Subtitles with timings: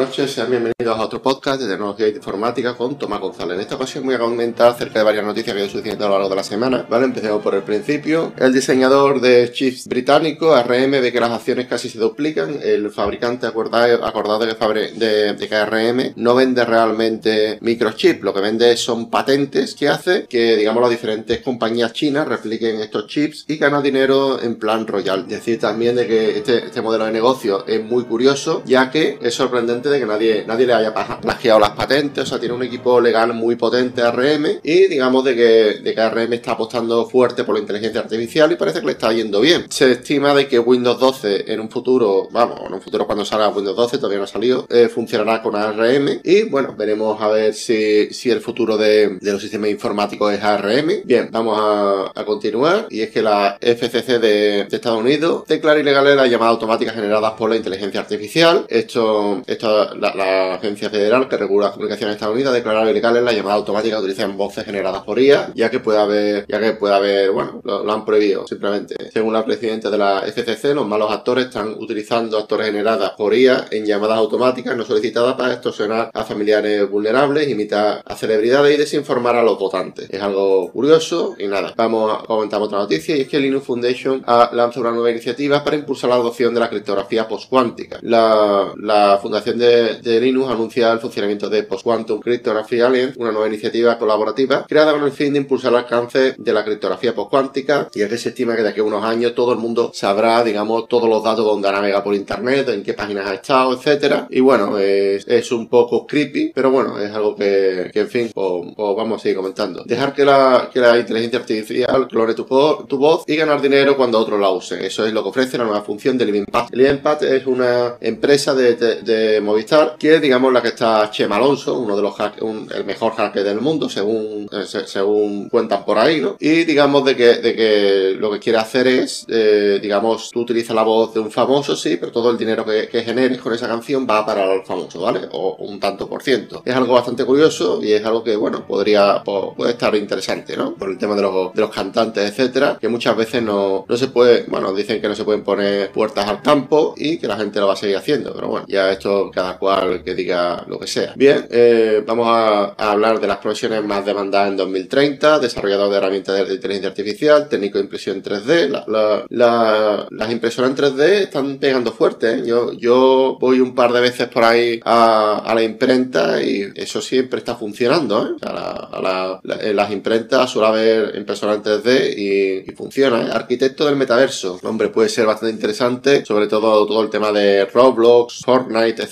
[0.00, 3.56] noches, sean bienvenidos a otro podcast de tecnología e informática con Tomás González.
[3.56, 6.14] En esta ocasión voy a comentar acerca de varias noticias que he sucediendo a lo
[6.14, 6.86] largo de la semana.
[6.88, 8.32] Vale, empecemos por el principio.
[8.38, 12.60] El diseñador de chips británico, ARM, ve que las acciones casi se duplican.
[12.62, 18.78] El fabricante acordado, acordado de, que de, ARM no vende realmente microchips, lo que vende
[18.78, 23.82] son patentes que hace que, digamos, las diferentes compañías chinas repliquen estos chips y ganan
[23.82, 25.28] dinero en plan royal.
[25.28, 29.34] Decir también de que este, este modelo de negocio es muy curioso, ya que es
[29.34, 33.00] sorprendente de que nadie, nadie le haya plagiado las patentes, o sea, tiene un equipo
[33.00, 37.54] legal muy potente ARM y digamos de que, de que ARM está apostando fuerte por
[37.54, 39.66] la inteligencia artificial y parece que le está yendo bien.
[39.70, 43.48] Se estima de que Windows 12 en un futuro, vamos, en un futuro cuando salga
[43.48, 47.54] Windows 12, todavía no ha salido, eh, funcionará con ARM y bueno, veremos a ver
[47.54, 51.02] si, si el futuro de, los sistemas informáticos es ARM.
[51.04, 56.14] Bien, vamos a, continuar y es que la FCC de, de Estados Unidos declara ilegales
[56.16, 58.66] las llamadas automáticas generadas por la inteligencia artificial.
[58.68, 63.32] Esto, esto la, Agencia Federal que regula la comunicación en Estados Unidos ha ilegales la
[63.32, 66.94] llamada automática que utilizan voces generadas por IA, ya que puede haber, ya que puede
[66.94, 69.10] haber, bueno, lo, han prohibido simplemente.
[69.12, 73.66] Según la presidenta de la FCC, los malos actores están utilizando actores generadas por IA
[73.70, 79.36] en llamadas automáticas no solicitadas para extorsionar a familiares vulnerables, imitar a celebridades y desinformar
[79.36, 80.08] a los votantes.
[80.10, 81.72] Es algo curioso y nada.
[81.76, 85.62] Vamos a comentar otra noticia y es que Linux Foundation ha lanzado una nueva iniciativa
[85.64, 87.98] para impulsar la adopción de la criptografía postcuántica.
[88.02, 93.48] La, la fundación de, de Linux anuncia el funcionamiento de Postquantum Cryptography Alliance, una nueva
[93.48, 98.08] iniciativa colaborativa creada con el fin de impulsar el alcance de la criptografía postcuántica, ya
[98.08, 101.08] que se estima que de aquí a unos años todo el mundo sabrá, digamos, todos
[101.08, 104.26] los datos donde navega por internet, en qué páginas ha estado, etcétera.
[104.30, 108.30] Y bueno, es, es, un poco creepy, pero bueno, es algo que, que en fin,
[108.34, 109.82] pues, pues, vamos a seguir comentando.
[109.84, 114.18] Dejar que la, que la inteligencia artificial clone tu, tu voz y ganar dinero cuando
[114.18, 114.84] otros la usen.
[114.84, 116.68] Eso es lo que ofrece la nueva función de LivingPad.
[116.72, 121.78] LivingPad es una empresa de, de, de Movistar que digamos, la que está Chema Alonso,
[121.78, 126.20] uno de los un, el mejor hacker del mundo, según, eh, según cuentan por ahí,
[126.20, 126.36] ¿no?
[126.38, 130.74] Y digamos de que, de que lo que quiere hacer es, eh, digamos, tú utilizas
[130.74, 133.68] la voz de un famoso, sí, pero todo el dinero que, que generes con esa
[133.68, 135.28] canción va para el famoso, ¿vale?
[135.32, 136.62] O un tanto por ciento.
[136.64, 140.74] Es algo bastante curioso y es algo que, bueno, podría, puede estar interesante, ¿no?
[140.74, 144.08] Por el tema de los, de los cantantes, etcétera, que muchas veces no, no se
[144.08, 147.60] puede, bueno, dicen que no se pueden poner puertas al campo y que la gente
[147.60, 150.86] lo va a seguir haciendo, pero bueno, ya esto cada cual que diga lo que
[150.86, 151.12] sea.
[151.16, 156.48] Bien, eh, vamos a, hablar de las profesiones más demandadas en 2030, desarrollador de herramientas
[156.48, 158.68] de inteligencia artificial, técnico de impresión 3D.
[158.68, 162.34] La, la, la, las impresoras en 3D están pegando fuerte.
[162.34, 162.42] ¿eh?
[162.46, 167.38] Yo, yo voy un par de veces por ahí a, la imprenta y eso siempre
[167.38, 168.26] está funcionando.
[168.26, 168.36] ¿eh?
[168.42, 173.22] O en las imprentas suele haber impresoras en 3D y, y funciona.
[173.22, 173.30] ¿eh?
[173.32, 174.58] Arquitecto del metaverso.
[174.62, 179.02] Hombre, puede ser bastante interesante, sobre todo todo el tema de Roblox, Fortnite,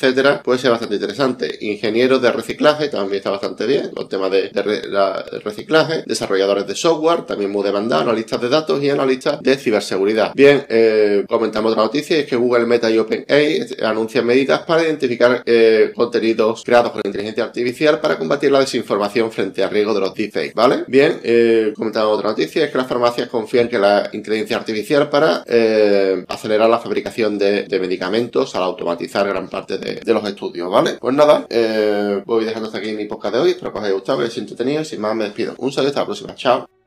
[0.42, 1.58] Puede ser bastante interesante.
[1.60, 3.90] Ingenieros de reciclaje también está bastante bien.
[3.94, 6.04] Los temas de, de reciclaje.
[6.06, 8.04] Desarrolladores de software también muy demandados.
[8.04, 10.32] Analistas de datos y analistas de ciberseguridad.
[10.34, 12.18] Bien, eh, comentamos otra noticia.
[12.18, 17.44] Es que Google Meta y OpenAI anuncian medidas para identificar eh, contenidos creados con inteligencia
[17.44, 20.54] artificial para combatir la desinformación frente al riesgo de los deepfakes.
[20.54, 20.84] ¿Vale?
[20.86, 22.64] Bien, eh, comentamos otra noticia.
[22.64, 27.64] Es que las farmacias confían que la inteligencia artificial para eh, acelerar la fabricación de,
[27.64, 30.70] de, medicamentos al automatizar gran parte de, de los estudios.
[30.70, 30.94] ¿Vale?
[31.00, 33.50] Pues nada, eh, voy dejando hasta aquí mi podcast de hoy.
[33.50, 34.84] Espero que os haya gustado, que os haya entretenido.
[34.84, 35.54] Sin más, me despido.
[35.58, 36.34] Un saludo hasta la próxima.
[36.34, 36.77] Chao.